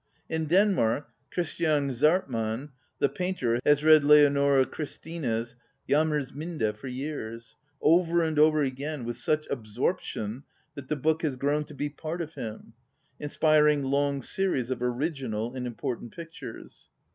In 0.29 0.45
Denmark, 0.47 1.07
Christian 1.31 1.91
Zahrtmann, 1.91 2.69
the 2.97 3.07
painter, 3.07 3.59
has 3.63 3.83
read 3.83 4.03
Leonora 4.03 4.65
Chris 4.65 4.97
tina's" 4.97 5.55
Jammersminde" 5.87 6.75
for 6.79 6.87
years, 6.87 7.55
over 7.83 8.23
and 8.23 8.39
over 8.39 8.63
again, 8.63 9.05
with 9.05 9.17
such 9.17 9.47
ab 9.49 9.65
sorption 9.65 10.41
that 10.73 10.87
the 10.87 10.95
book 10.95 11.21
has 11.21 11.35
grown 11.35 11.65
to 11.65 11.75
be 11.75 11.87
part 11.87 12.19
of 12.19 12.33
him, 12.33 12.73
inspiring 13.19 13.83
long 13.83 14.23
series 14.23 14.71
of 14.71 14.81
original 14.81 15.53
and 15.53 15.67
important 15.67 16.15
pictures. 16.15 16.89